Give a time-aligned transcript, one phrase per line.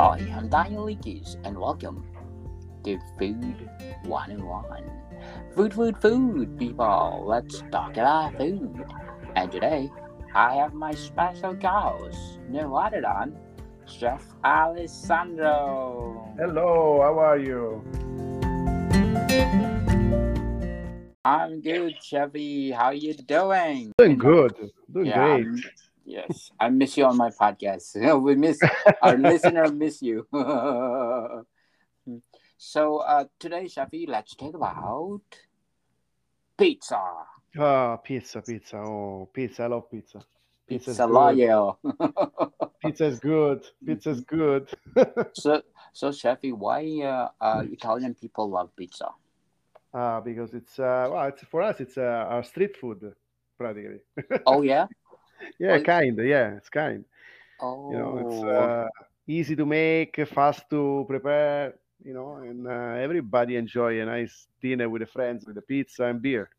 [0.00, 2.02] Hi, I'm Daniel Leakes, and welcome
[2.84, 3.68] to Food
[4.04, 4.90] 101.
[5.54, 7.24] Food, food, food, people.
[7.26, 8.82] Let's talk about food.
[9.36, 9.90] And today,
[10.34, 13.36] I have my special guest, than
[13.84, 16.32] Chef Alessandro.
[16.38, 17.84] Hello, how are you?
[21.26, 22.70] I'm good, Chevy.
[22.70, 23.92] How you doing?
[23.98, 24.54] Doing good.
[24.90, 25.46] Doing Yeah, great.
[25.46, 27.94] I'm- yes, I miss you on my podcast.
[28.22, 28.60] we miss
[29.02, 30.26] our listener miss you.
[32.58, 35.20] so uh, today, Shafi, let's talk about
[36.58, 37.00] pizza.
[37.58, 38.76] Ah, pizza, pizza.
[38.78, 39.64] Oh, pizza.
[39.64, 40.24] I love pizza.
[40.68, 41.12] Pizza is Pizza good.
[41.12, 41.78] loyal.
[42.82, 43.66] Pizza is good.
[43.84, 44.68] Pizza is good.
[45.32, 49.08] so, so Shafi, why uh, uh, Italian people love pizza?
[49.92, 51.80] Ah, because it's uh, well, it's for us.
[51.80, 53.12] It's uh, our street food,
[53.58, 53.98] practically.
[54.46, 54.86] Oh yeah.
[55.58, 56.18] Yeah, Oh, kind.
[56.18, 57.04] Yeah, it's kind.
[57.60, 57.90] Oh.
[57.90, 58.88] You know, it's uh,
[59.26, 61.74] easy to make, fast to prepare.
[62.04, 66.04] You know, and uh, everybody enjoy a nice dinner with the friends with the pizza
[66.04, 66.50] and beer.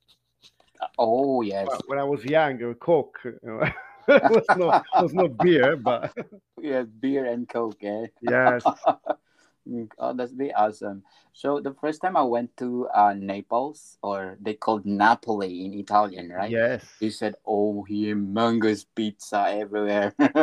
[0.97, 1.67] oh yes.
[1.88, 3.19] When I was young, uh, Coke.
[3.23, 3.61] You know,
[4.07, 6.13] it was no, was no beer, but
[6.61, 7.83] Yeah, beer and coke.
[7.83, 8.07] Eh?
[8.21, 8.63] yes.
[9.72, 11.03] Mm, Oh, that's be awesome.
[11.33, 16.30] So the first time I went to uh, Naples, or they called Napoli in Italian,
[16.30, 16.52] right?
[16.52, 16.86] Yes.
[17.00, 20.33] He said, "Oh, humongous pizza everywhere." but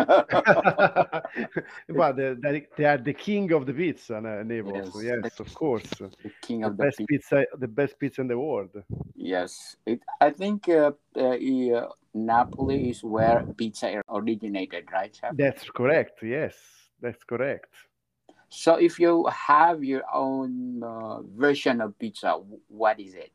[2.16, 5.02] they, they, are the king of the pizza, uh, Naples.
[5.02, 5.18] Yes.
[5.22, 5.98] Yes, of course.
[5.98, 7.36] the king The of the best pizza.
[7.36, 8.70] pizza, the best pizza in the world.
[9.14, 10.00] Yes, it.
[10.20, 15.14] I think uh, uh, uh, Napoli is where pizza originated, right?
[15.14, 15.36] Chef?
[15.36, 16.22] That's correct.
[16.22, 16.54] Yes,
[17.00, 17.68] that's correct.
[18.48, 22.32] So if you have your own uh, version of pizza,
[22.68, 23.32] what is it?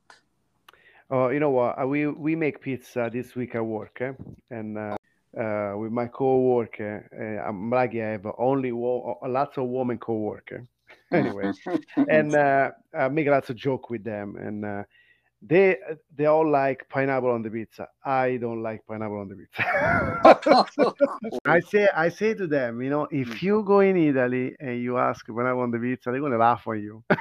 [1.12, 1.82] Uh, you know what?
[1.82, 4.14] uh, We we make pizza this week at work, eh?
[4.50, 4.96] and uh,
[5.40, 10.66] uh, with my co-worker, uh, I'm lucky I have only wo- lots of women co-worker.
[11.14, 11.52] Anyway,
[12.10, 14.84] and uh, I make lots of joke with them, and uh,
[15.46, 15.78] they
[16.16, 17.88] they all like pineapple on the pizza.
[18.06, 19.64] I don't like pineapple on the pizza.
[21.46, 23.46] I say I say to them, you know, if hmm.
[23.46, 26.82] you go in Italy and you ask pineapple on the pizza, they're gonna laugh on
[26.82, 27.04] you.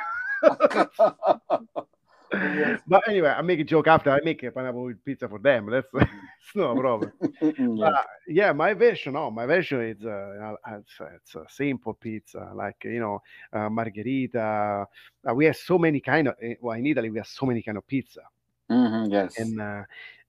[2.33, 2.81] Yes.
[2.87, 5.71] but anyway, I make a joke after I make a pineapple with pizza for them.
[5.71, 7.13] That's it's no problem.
[7.41, 7.87] Yeah.
[7.87, 12.77] Uh, yeah, my version, no, my version is uh, it's, it's a simple pizza, like
[12.85, 13.23] you know,
[13.53, 14.87] uh, margherita.
[15.29, 16.35] Uh, we have so many kind of.
[16.43, 18.23] eh, Well, in Italy, we have so many kind of pizza.
[18.71, 19.37] Mhm, yes.
[19.39, 19.83] And uh,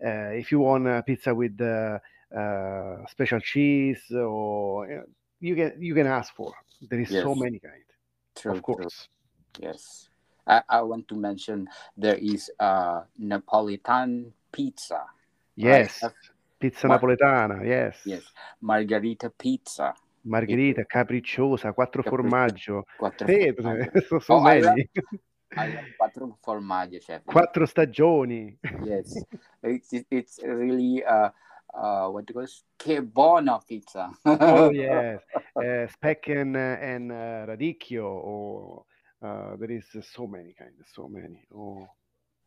[0.05, 1.99] uh, if you want a pizza with uh,
[2.35, 5.05] uh, special cheese, or you, know,
[5.39, 6.53] you can you can ask for.
[6.89, 7.83] There is so many kind,
[8.35, 8.75] True, of true.
[8.75, 9.07] course.
[9.59, 10.09] Yes.
[10.45, 11.67] I, I want to mention
[11.97, 15.05] there is uh Napolitan pizza.
[15.55, 16.03] Yes,
[16.59, 17.63] pizza Mar- napoletana.
[17.65, 17.97] Yes.
[18.05, 18.23] Yes.
[18.61, 19.93] Margarita pizza.
[20.25, 22.83] Margherita, capricciosa, quattro Capriccio- formaggio.
[22.97, 23.99] Quattro Sì, formaggio.
[24.07, 24.89] so, so Oh, many.
[25.55, 27.23] I love quattro formaggio, chef.
[27.25, 28.57] Quattro stagioni.
[28.83, 29.23] Yes.
[29.63, 31.29] It's it- it's really uh
[31.73, 32.63] uh what do you call it?
[32.77, 34.09] Che buona pizza.
[34.25, 35.21] Oh yes,
[35.55, 38.05] uh, speck and and uh, radicchio.
[38.05, 38.85] Or
[39.23, 41.47] uh, there is so many kind, so many.
[41.55, 41.87] Oh,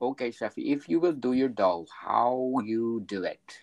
[0.00, 3.60] Okay, Shafi, If you will do your dough, how you do it?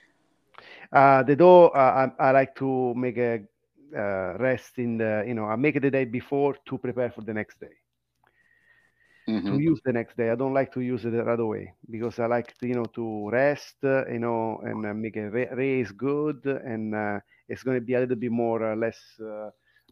[0.91, 1.67] uh, the dough.
[1.69, 3.41] Uh, I, I like to make a
[3.95, 5.23] uh, rest in the.
[5.27, 7.75] You know, I make it the day before to prepare for the next day.
[9.47, 9.59] To Mhm.
[9.59, 12.55] use the next day, I don't like to use it right away because I like
[12.59, 13.75] to, you know to rest.
[13.83, 17.81] Uh, you know, and uh, make a ra- raise good, and uh, it's going to
[17.85, 18.99] be a little bit more uh, less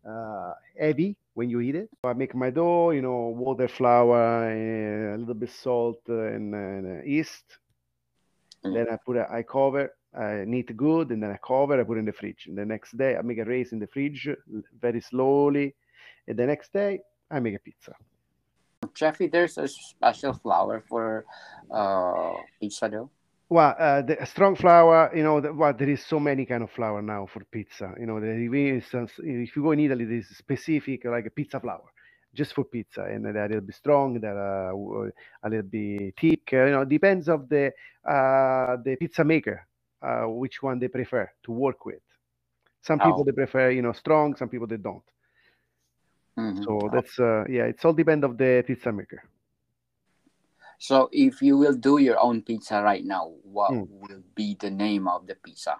[0.08, 1.90] uh, heavy when you eat it.
[2.04, 4.52] I make my dough, you know, water, flour,
[5.14, 7.46] a little bit salt, uh, and, and uh, yeast.
[8.66, 8.74] Mm.
[8.74, 11.80] Then I put a, I cover, I knead good, and then I cover.
[11.80, 12.46] I put in the fridge.
[12.48, 14.30] And the next day, I make a raise in the fridge
[14.80, 15.76] very slowly.
[16.28, 17.94] And the next day, I make a pizza.
[18.94, 21.26] Jeffy, there's a special flour for
[21.72, 23.10] uh pizza dough.
[23.52, 26.72] Well, uh, the strong flour, you know, the, well, there is so many kind of
[26.72, 27.94] flour now for pizza.
[28.00, 31.84] You know, the, if you go in Italy, there is specific like a pizza flour
[32.34, 34.40] just for pizza, and they're a little bit strong, they're
[34.70, 35.12] uh, w-
[35.44, 36.50] a little bit thick.
[36.54, 37.74] uh, You know, depends of the
[38.10, 39.68] uh, the pizza maker,
[40.02, 42.02] uh, which one they prefer to work with.
[42.84, 43.26] Some people Oh.
[43.26, 44.36] they prefer, you know, strong.
[44.38, 45.04] Some people they don't.
[46.38, 46.66] Mhm.
[46.66, 49.24] So that's uh, yeah, it's all depend of the pizza maker.
[50.82, 53.88] So if you will do your own pizza right now, what Mm.
[53.88, 55.76] will be the name of the pizza?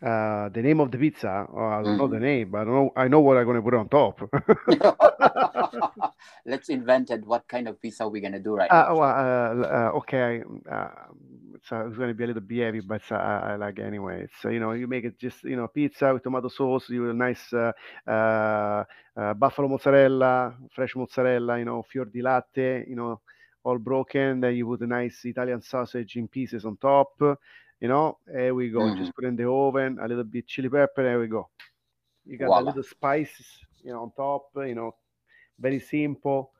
[0.00, 2.22] Uh, the name of the pizza, oh, I don't know the Mhm.
[2.22, 2.92] name, but I know.
[2.96, 4.22] I know what I'm gonna put on top.
[6.46, 7.26] Let's invent it.
[7.26, 8.94] What kind of pizza we're gonna do right Uh, now?
[8.94, 10.42] well, uh, uh, okay.
[10.70, 10.88] Uh,
[11.66, 14.26] so it's going to be a little bit heavy, but I, I like it anyway.
[14.40, 17.10] So you know, you make it just you know pizza with tomato sauce, you have
[17.10, 17.72] a nice uh,
[18.06, 18.84] uh,
[19.16, 23.20] uh, buffalo mozzarella, fresh mozzarella, you know, fior di latte, you know,
[23.64, 24.40] all broken.
[24.40, 27.12] Then you put a nice Italian sausage in pieces on top.
[27.20, 28.80] You know, here we go.
[28.80, 28.98] Mhm.
[28.98, 31.02] Just put in the oven, a little bit chili pepper.
[31.02, 31.48] There we go.
[32.26, 32.60] You got a Voila.
[32.68, 33.46] little spices,
[33.82, 34.50] you know, on top.
[34.56, 34.94] You know,
[35.58, 36.52] very simple,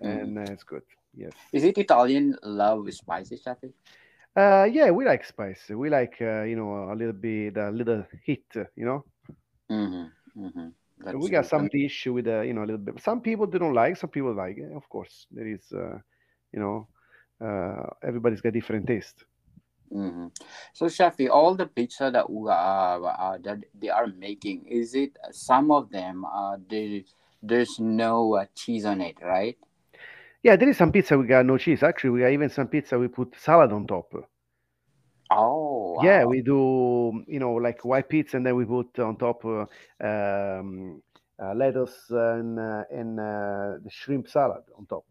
[0.00, 0.22] Mhm.
[0.22, 0.82] and uh, it's good.
[1.14, 1.32] Yes.
[1.52, 3.72] Is it Italian love with spicy, Shafi?
[4.34, 5.68] Uh, yeah, we like spice.
[5.68, 8.46] We like, uh, you know, a little bit, a little heat,
[8.76, 9.04] you know.
[9.70, 10.44] Mm-hmm.
[10.46, 11.18] Mm-hmm.
[11.18, 13.00] we got some dish with a, you know, a little bit.
[13.02, 13.96] Some people don't like.
[13.96, 14.56] Some people like.
[14.56, 14.72] it.
[14.72, 15.98] Of course, there is, uh,
[16.52, 16.88] you know,
[17.44, 19.24] uh, everybody's got different taste.
[19.90, 20.28] hmm
[20.72, 25.16] So, Shafi, all the pizza that we are uh, that they are making, is it
[25.30, 26.24] some of them?
[26.24, 27.04] Uh, they,
[27.42, 29.56] there's no uh, cheese on it, right?
[30.42, 31.82] Yeah, there is some pizza we got no cheese.
[31.82, 34.12] Actually, we got even some pizza we put salad on top.
[35.30, 39.44] Oh, Yeah, we do, you know, like white pizza, and then we put on top
[39.44, 39.66] uh,
[40.04, 41.02] um,
[41.42, 45.04] uh, lettuce and uh, and uh, the shrimp salad on top,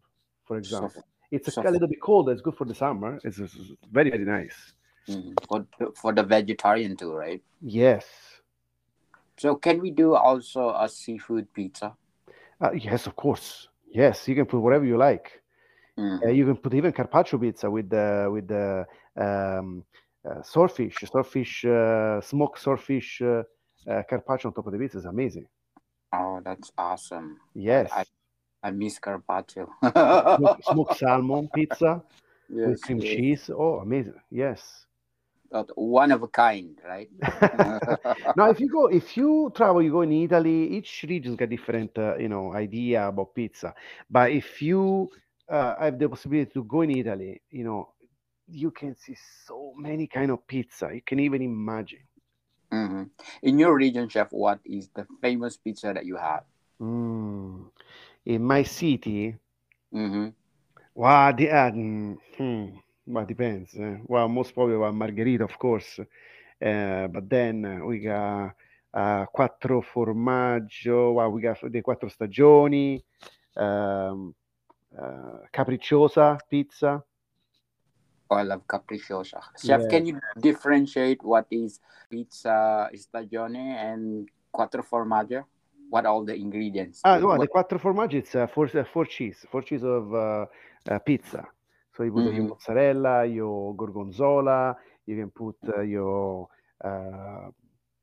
[0.44, 1.04] for So, example.
[1.32, 2.28] It's a, so a little bit cold.
[2.28, 3.18] It's good for the summer.
[3.24, 3.56] It's, it's
[3.90, 4.74] very very nice.
[5.08, 5.34] mhm.
[5.48, 7.42] for for the vegetarian too, right?
[7.60, 8.04] Yes,
[9.38, 11.96] So, can we do also a seafood pizza?
[12.60, 13.68] uh, yes, of course.
[13.90, 15.42] Yes, you can put whatever you like.
[15.98, 16.36] Uh, Mhm.
[16.36, 18.86] you can put even carpaccio pizza with the with the
[19.16, 19.84] um,
[20.24, 23.42] uh, swordfish, swordfish, uh, smoked swordfish uh,
[23.90, 25.46] uh, carpaccio on top of the pizza is amazing.
[26.12, 27.40] Oh, that's awesome.
[27.54, 28.04] Yes, I,
[28.62, 29.68] I miss carpaccio.
[30.34, 32.02] smoked, smoked salmon pizza
[32.64, 33.14] with cream yes.
[33.14, 33.50] cheese.
[33.52, 34.20] Oh, amazing!
[34.30, 34.86] Yes.
[35.52, 37.08] Uh, One of a kind, right?
[38.36, 40.68] now, if you go, if you travel, you go in Italy.
[40.76, 43.74] Each region's got different, uh, you know, idea about pizza.
[44.10, 45.10] But if you
[45.48, 47.90] uh, have the possibility to go in Italy, you know,
[48.48, 49.16] you can see
[49.46, 50.90] so many kind of pizza.
[50.94, 52.06] You can even imagine.
[52.70, 53.04] hmm
[53.42, 56.44] In your region, chef, what is the famous pizza that you have?
[56.80, 57.70] Mm.
[58.26, 59.36] In my city,
[59.92, 60.28] hmm
[60.94, 62.66] well, the, uh, mm, hmm,
[63.06, 63.74] well, depends.
[63.74, 63.96] eh.
[64.06, 65.98] Well, most probably well, margherita, of course.
[66.00, 68.54] Uh, but then uh, we got
[68.94, 71.14] uh, quattro formaggio.
[71.14, 73.02] Well, we got the quattro stagioni,
[73.56, 74.34] um,
[74.96, 77.02] uh, capricciosa pizza.
[78.30, 79.40] Oh, I love capricciosa.
[79.56, 79.88] Chef, Yeah.
[79.88, 85.44] can you differentiate what is pizza stagione and quattro formaggio?
[85.92, 87.04] What all the ingredients?
[87.04, 90.46] Ah, well, the quattro formaggi, it's uh, four, uh, four cheese, four cheese of uh,
[90.90, 91.46] uh, pizza.
[91.96, 92.46] So you put your Mhm.
[92.46, 96.48] mozzarella, your gorgonzola, you can put uh, your
[96.84, 97.50] uh,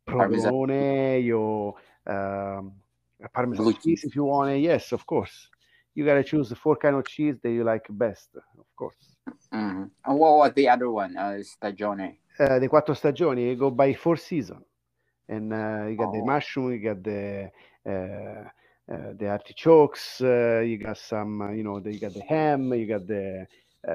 [0.06, 1.76] provolone, your
[2.08, 2.74] um,
[3.34, 4.60] parmesan Blue cheese if you want it.
[4.60, 5.50] Yes, of course.
[5.96, 9.18] You gotta choose the four kind of cheese that you like best, of course.
[9.52, 11.18] hmm And what was the other one?
[11.18, 12.18] Uh, stagione.
[12.40, 14.64] Uh, the quattro stagioni you go by four season,
[15.30, 16.24] and uh, you got the Oh.
[16.24, 17.50] mushroom, you got the
[19.20, 22.88] the artichokes, uh, you got some, uh, you know, the, you got the ham, you
[22.88, 23.46] got the
[23.88, 23.92] uh,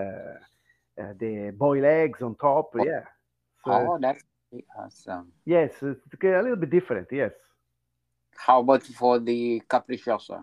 [1.01, 2.71] uh, the boiled eggs on top.
[2.75, 2.85] Oh.
[2.85, 3.05] Yeah.
[3.65, 4.23] So Oh, that's
[4.79, 5.33] awesome.
[5.45, 7.09] yes, it's a little bit different.
[7.11, 7.33] Yes.
[8.37, 10.39] How about for the capricciosa?
[10.39, 10.43] Uh,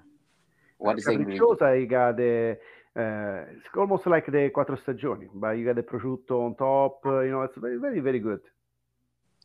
[0.77, 2.57] What is capricciosa, you got the
[2.94, 7.06] uh, it's almost like the quattro stagioni, but you got the prosciutto on top.
[7.06, 8.42] Uh, you know, it's very, very, very good.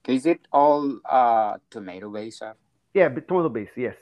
[0.09, 2.41] Is it all uh, tomato based?
[2.41, 2.57] chef?
[2.97, 3.77] Yeah, but tomato base.
[3.77, 3.97] Yes.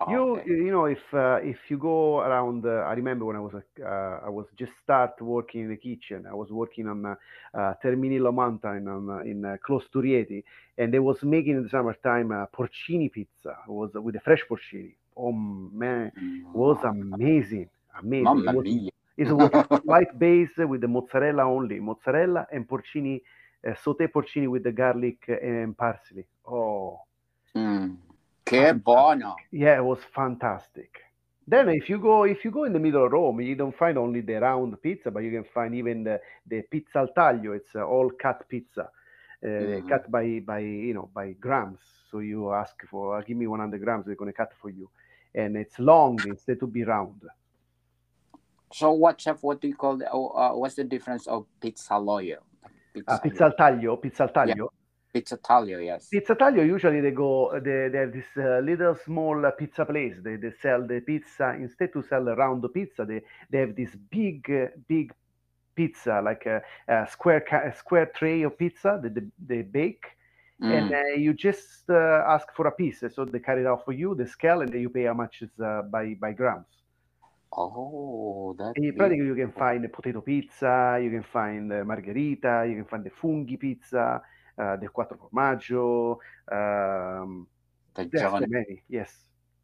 [0.00, 0.48] Oh, You okay.
[0.48, 4.26] you know if uh, if you go around, uh, I remember when I was uh,
[4.28, 6.24] I was just start working in the kitchen.
[6.26, 7.14] I was working on uh,
[7.54, 10.42] uh, Terminillo Mountain on, uh, in uh, close to Rieti,
[10.78, 13.54] and they was making in the summertime uh, porcini pizza.
[13.68, 14.94] It was with the fresh porcini.
[15.14, 17.68] Oh man, it was amazing,
[18.00, 18.24] amazing.
[18.24, 18.66] Mamma It was,
[19.18, 19.50] it was
[19.84, 23.20] white base with the mozzarella only, mozzarella and porcini,
[23.66, 26.24] uh, sauté porcini with the garlic and parsley.
[26.46, 27.00] Oh.
[27.58, 27.96] Mm.
[28.44, 29.34] Che buono.
[29.50, 30.90] Yeah, it was fantastic.
[31.44, 33.96] Then if you go if you go in the middle of Rome, you don't find
[33.96, 37.56] only the round pizza, but you can find even the, the pizza al taglio.
[37.56, 39.88] It's uh, all cut pizza, uh, Mhm.
[39.88, 41.80] cut by by you know by grams.
[42.10, 44.90] So you ask for, uh, give me 100 grams, they're gonna cut for you,
[45.34, 47.22] and it's long instead to be round.
[48.72, 49.42] So what chef?
[49.42, 50.10] What do you call the?
[50.10, 52.38] Oh, uh, what's the difference of pizzaloio?
[53.06, 54.54] Uh, pizza al taglio, pizza al Yeah.
[55.12, 56.08] Pizza taglio, yes.
[56.10, 60.16] Pizza taglio usually they go they, they have this uh, little small uh, pizza place.
[60.22, 61.54] They, they sell the pizza.
[61.58, 65.12] Instead to sell a round pizza they, they have this big uh, big
[65.74, 69.22] pizza like a, a square ca- a square tray of pizza that they,
[69.56, 70.04] they bake.
[70.70, 70.92] And Mm.
[70.92, 73.04] uh, you just uh, ask for a piece.
[73.14, 75.42] So they carry it out for you the scale and then you pay how much
[75.42, 76.66] is uh, by by grams.
[77.52, 81.84] Oh, that In is pratica you can find the potato pizza, you can find the
[81.84, 84.22] margherita, you can find the funghi pizza,
[84.58, 86.18] uh, the quattro formaggio.
[86.50, 87.46] Um,
[87.94, 88.82] so many.
[88.88, 89.14] Yes.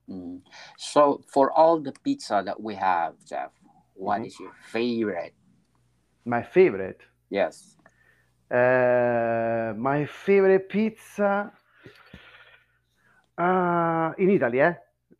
[0.08, 0.40] Mm.
[0.76, 3.52] So for all the pizza that we have, Jeff,
[3.94, 4.26] what Mhm.
[4.26, 5.34] is your favorite?
[6.24, 7.00] My favorite.
[7.30, 7.76] Yes.
[8.50, 11.52] Uh, my favorite pizza
[13.38, 14.74] uh, in Italy, eh?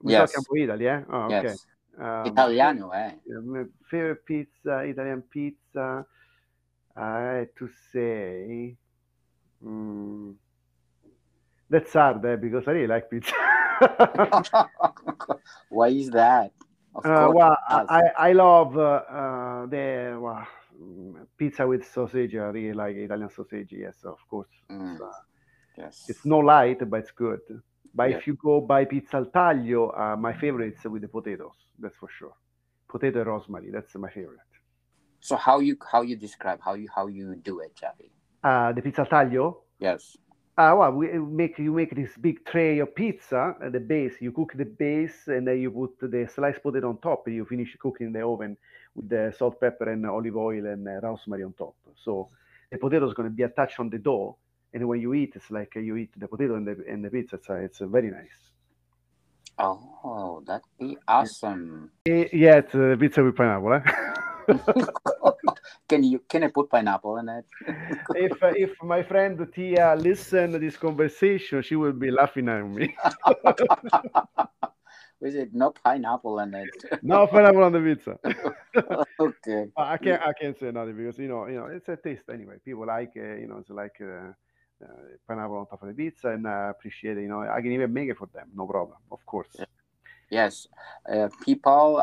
[0.05, 0.33] Yes.
[0.33, 1.01] talking about Italy, eh?
[1.11, 1.43] Oh, okay.
[1.43, 1.67] Yes.
[1.99, 3.13] Um, Italiano, eh?
[3.43, 6.07] my favorite pizza, Italian pizza,
[6.97, 8.77] I had to say,
[9.65, 10.35] mm,
[11.71, 12.37] that's hard, eh?
[12.37, 13.33] Because I really like pizza.
[15.69, 16.53] Why is that?
[16.95, 17.57] Of Uh, well.
[17.69, 20.47] I, I love uh, uh, the well,
[20.81, 22.35] mm, pizza with sausage.
[22.37, 23.73] I really like Italian sausage.
[23.73, 24.49] Yes, of course.
[24.71, 25.13] Mm, It's, uh,
[25.77, 26.05] yes.
[26.09, 27.41] it's no light, but it's good.
[27.95, 28.17] But Yeah.
[28.19, 31.57] if you go by pizza al taglio, uh, my favorite is with the potatoes.
[31.79, 32.35] That's for sure.
[32.89, 33.71] Potato rosemary.
[33.71, 34.41] That's my favorite.
[35.21, 38.14] So how you how you describe how you how you do it, Jeffy?
[38.45, 39.63] Uh, the pizza taglio.
[39.81, 40.19] Yes.
[40.57, 44.13] Uh, well, we make you make this big tray of pizza at the base.
[44.21, 47.27] You cook the base, and then you put the sliced potato on top.
[47.27, 48.57] And you finish cooking in the oven
[48.95, 51.75] with the salt, pepper, and olive oil and uh, rosemary on top.
[51.97, 52.29] So
[52.71, 54.37] the potato is going to be attached on the dough,
[54.73, 57.11] and when you eat, it's like uh, you eat the potato and the and the
[57.11, 57.37] pizza.
[57.37, 58.39] It's, uh, it's uh, very nice.
[59.59, 61.91] Oh, that'd be awesome.
[62.07, 63.73] Eh, yeah, it's uh, pizza with pineapple.
[63.73, 63.81] Eh?
[65.89, 67.45] can you can I put pineapple in it?
[68.15, 72.67] if uh, if my friend Tia listen to this conversation, she will be laughing at
[72.67, 72.95] me.
[75.21, 76.69] Was it no pineapple in it?
[77.03, 78.19] no pineapple on the pizza.
[79.21, 79.67] okay.
[79.77, 82.57] I can't I can't say nothing because you know you know it's a taste anyway.
[82.65, 84.33] People like uh, you know it's like uh,
[84.85, 84.87] uh,
[85.27, 87.23] pineapple on top of the pizza and I appreciate it.
[87.23, 89.57] You know I can even make it for them, no problem, of course.
[90.31, 90.67] Yes.
[91.11, 92.03] Uh, people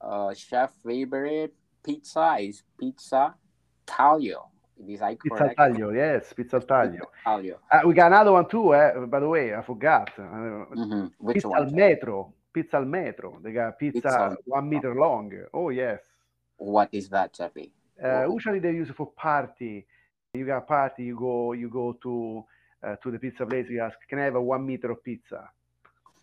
[0.00, 3.36] uh, chef favorite pizza is pizza
[3.84, 4.50] taglio.
[4.86, 7.10] Is I Pizza taglio, yes, pizza taglio.
[7.22, 7.60] Taglio.
[7.70, 8.74] Uh, we got another one too.
[8.74, 8.92] Eh?
[9.06, 10.10] By the way, I forgot.
[10.18, 11.62] Uh, hmm Which pizza one?
[11.62, 12.32] al metro.
[12.50, 13.38] Pizza al metro.
[13.42, 15.32] They got pizza, Pizza one meter long.
[15.52, 16.00] Oh yes.
[16.56, 17.72] What is that, Jeffy?
[18.02, 19.86] Uh, usually they use it for party.
[20.32, 22.44] You got party, you go you go to
[22.82, 23.68] uh, to the pizza place.
[23.68, 25.50] You ask, can I have a one meter of pizza?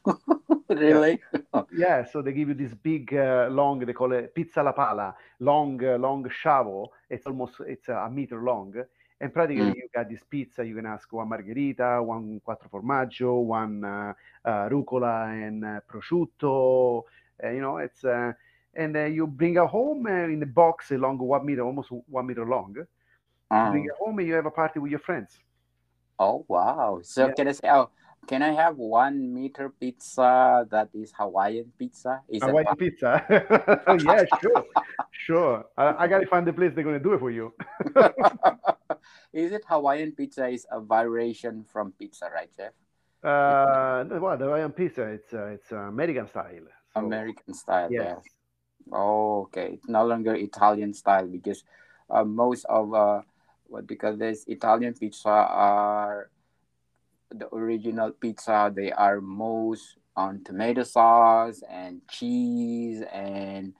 [0.70, 1.20] really?
[1.72, 3.80] Yeah, so they give you this big, uh, long.
[3.80, 6.92] They call it pizza la pala, long, uh, long shovel.
[7.10, 8.74] It's almost it's a meter long,
[9.20, 9.76] and practically Mm.
[9.76, 10.66] you got this pizza.
[10.66, 14.14] You can ask one margherita, one quattro formaggio, one uh,
[14.46, 17.04] uh, rucola and uh, prosciutto.
[17.44, 18.32] Uh, you know, it's uh,
[18.76, 22.26] and uh, you bring it home uh, in the box along one meter, almost one
[22.28, 22.76] meter long.
[23.52, 25.40] You Um, bring it home and you have a party with your friends.
[26.20, 27.00] oh wow.
[27.04, 27.32] So Yeah.
[27.32, 27.90] can I say oh
[28.28, 32.22] can I have one meter pizza that is Hawaiian pizza?
[32.28, 33.24] Is it Hawaiian pizza.
[33.88, 34.66] Oh yeah, sure,
[35.12, 35.66] sure.
[35.78, 37.54] I, I gotta find the place they're gonna do it for you.
[39.34, 42.74] is it Hawaiian pizza is a variation from pizza, right, Jeff?
[43.24, 46.68] Uh, no, well, the Hawaiian pizza, it's uh, it's uh, American style.
[46.94, 48.18] So, American style, yes.
[48.18, 48.34] yes.
[48.92, 49.74] Oh, okay.
[49.74, 51.64] It's no longer Italian style because
[52.10, 53.22] uh, most of uh,
[53.68, 56.30] what because this Italian pizza are
[57.32, 58.72] the original pizza.
[58.74, 63.74] They are most on tomato sauce and cheese and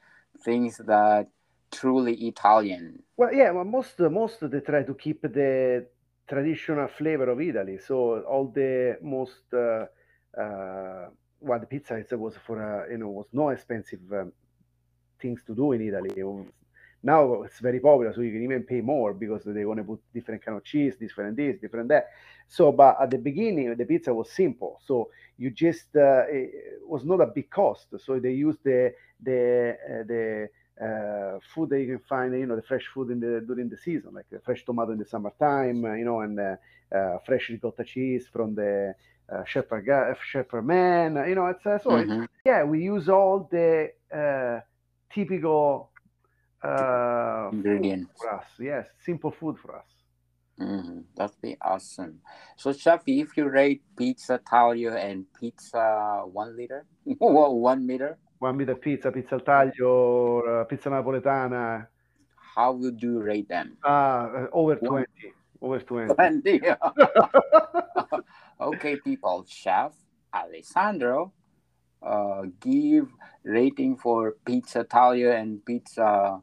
[0.44, 1.28] things that
[1.72, 3.04] truly Italian.
[3.18, 5.88] Well, yeah, well, most most they try to keep the
[6.28, 7.80] traditional flavor of Italy.
[7.80, 9.86] So all the most uh,
[10.40, 14.32] uh, well, the pizza was for uh, you know was no expensive um,
[15.20, 16.12] things to do in Italy.
[17.08, 20.02] Now it's very popular, so you can even pay more because they want to put
[20.14, 22.06] different kind of cheese, different this, different that.
[22.48, 24.80] So, but at the beginning, the pizza was simple.
[24.88, 27.88] So you just uh, it was not a big cost.
[28.06, 28.94] So they used the
[29.28, 29.42] the
[29.92, 30.50] uh, the
[30.86, 33.78] uh, food that you can find, you know, the fresh food in the during the
[33.78, 36.56] season, like the fresh tomato in the summertime, uh, you know, and uh,
[36.96, 38.94] uh, fresh ricotta cheese from the
[39.32, 41.48] uh, shepherd guy, shepherd man, you know.
[41.48, 42.28] It's uh, so it's, Mhm.
[42.46, 44.60] yeah, we use all the uh,
[45.14, 45.92] typical
[46.64, 48.12] uh, Ingredients.
[48.20, 48.46] for us.
[48.60, 49.86] Yes, simple food for us.
[50.60, 51.04] Mhm.
[51.16, 52.20] That'd be awesome.
[52.56, 56.86] So, Shafi, if you rate pizza taglio and pizza one liter,
[57.20, 61.88] one meter, One meter pizza, pizza taglio, or, uh, pizza napoletana,
[62.56, 63.78] how would you rate them?
[63.84, 65.06] uh, over One.
[65.06, 65.34] 20.
[65.62, 66.14] Over 20.
[66.16, 66.62] Plenty.
[68.62, 69.46] okay, people.
[69.48, 69.94] Chef
[70.34, 71.34] Alessandro,
[72.02, 73.08] uh, give
[73.44, 76.42] rating for pizza taglio and pizza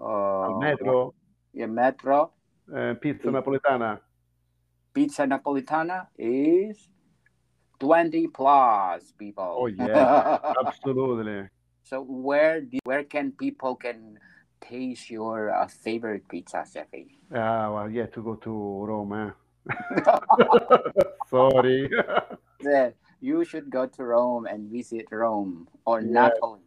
[0.00, 1.14] uh, metro,
[1.52, 2.32] yeah, metro.
[2.74, 4.00] uh, pizza napoletana.
[4.92, 6.88] Pizza napolitana is
[7.78, 9.44] 20 plus, people.
[9.44, 10.38] Oh, yeah.
[10.66, 11.48] Absolutely.
[11.84, 14.18] So where do, where can people can
[14.60, 17.18] taste your uh, favorite pizza, Chefy?
[17.34, 19.12] Ah, well, yeah, to go to Rome.
[19.12, 19.30] Eh?
[21.30, 21.90] Sorry.
[22.62, 22.90] Yeah,
[23.20, 26.60] you should go to Rome and visit Rome or Napoli.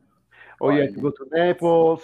[0.60, 2.02] or you Or have to go to Naples,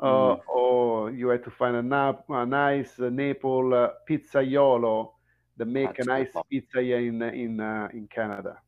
[0.00, 0.42] uh, Mhm.
[0.46, 5.12] or you have to find a, nap- a nice uh, Naples uh, pizzaiolo
[5.56, 6.42] that make a nice Absolutely.
[6.50, 8.58] pizza in in uh, in Canada.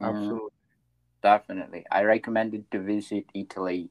[0.00, 0.40] Mhm.
[0.40, 0.50] Absolutely.
[1.22, 1.84] Definitely.
[1.90, 3.90] I recommended to visit Italy.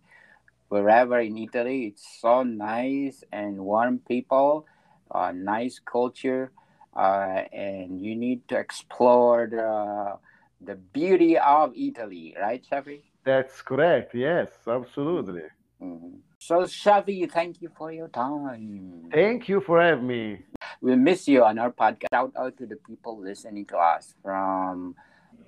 [0.69, 4.65] Wherever in Italy, it's so nice and warm people,
[5.11, 6.51] uh, nice culture,
[6.95, 10.17] uh, and you need to explore the,
[10.61, 13.03] the beauty of Italy, right, Shafi?
[13.23, 14.13] That's correct.
[14.15, 15.43] Yes, absolutely.
[15.79, 16.21] Mhm.
[16.47, 19.09] So, Shafi, thank you for your time.
[19.11, 20.45] Thank you for having me.
[20.79, 22.07] We miss you on our podcast.
[22.13, 24.95] Shout out to the people listening to us from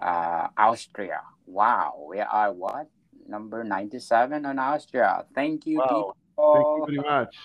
[0.01, 1.21] uh, Austria.
[1.45, 2.89] Wow, we are what?
[3.25, 5.23] Number 97 on Austria.
[5.33, 5.87] Thank you, Wow.
[5.87, 6.17] people.
[6.35, 7.35] Thank you very much.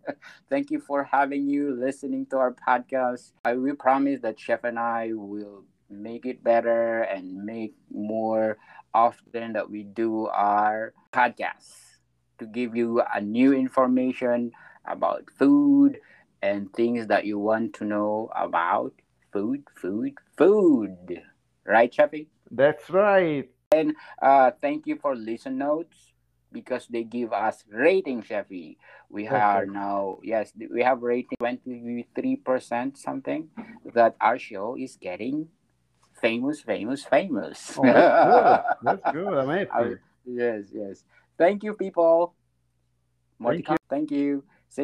[0.48, 3.32] Thank you for having you listening to our podcast.
[3.44, 8.56] I will promise that Chef and I will make it better and make more
[8.94, 11.91] often that we do our podcasts
[12.38, 14.52] to give you a new information
[14.84, 15.98] about food
[16.42, 18.92] and things that you want to know about
[19.32, 21.22] food, food, food.
[21.64, 22.26] Right, Chefy?
[22.50, 23.48] That's right.
[24.20, 26.12] Uh, thank you for listen notes
[26.52, 28.76] because they give us rating, Chefy.
[29.08, 33.48] We are now yes, we have rating twenty three percent something
[33.94, 35.48] that our show is getting
[36.20, 37.78] famous, famous, famous.
[37.78, 38.60] Oh, that's good.
[38.82, 39.32] That's good.
[39.38, 39.96] I'm happy.
[40.26, 41.04] yes, yes.
[41.38, 42.34] Thank you, people.
[43.38, 43.76] More Thank come.
[43.88, 44.44] Thank you.